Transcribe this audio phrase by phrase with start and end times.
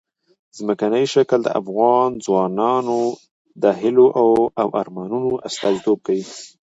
[0.57, 2.99] ځمکنی شکل د افغان ځوانانو
[3.63, 4.27] د هیلو او
[4.81, 6.25] ارمانونو استازیتوب کوي.